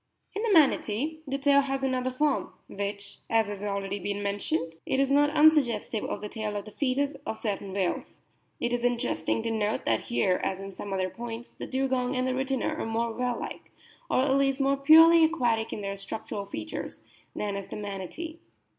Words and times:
In 0.35 0.41
the 0.41 0.51
Manatee 0.51 1.19
the 1.27 1.37
tail 1.37 1.61
has 1.61 1.83
another 1.83 2.09
form, 2.09 2.53
which, 2.67 3.19
as 3.29 3.45
has 3.45 3.61
already 3.61 3.99
been 3.99 4.23
mentioned, 4.23 4.73
is 4.83 5.11
not 5.11 5.29
unsuggestive 5.29 6.03
of 6.05 6.21
the 6.21 6.27
tail 6.27 6.55
of 6.55 6.65
the 6.65 6.71
foetus 6.71 7.15
of 7.23 7.37
certain 7.37 7.71
whales. 7.71 8.19
It 8.59 8.73
is 8.73 8.83
interesting 8.83 9.43
to 9.43 9.51
notice 9.51 9.85
that 9.85 10.01
here, 10.05 10.41
as 10.43 10.57
in 10.59 10.73
some 10.73 10.91
other 10.91 11.11
points, 11.11 11.51
the 11.51 11.67
Dugong 11.67 12.15
and 12.15 12.27
the 12.27 12.31
Rhytina 12.33 12.79
are 12.79 12.83
more 12.87 13.13
whale 13.13 13.37
like, 13.39 13.71
or 14.09 14.21
at 14.21 14.33
least 14.35 14.59
more 14.59 14.75
purely 14.75 15.23
aquatic 15.23 15.71
in 15.71 15.81
their 15.81 15.97
structural 15.97 16.47
features, 16.47 17.03
than 17.35 17.55
is 17.55 17.67
the 17.67 17.75
Manatee. 17.75 18.39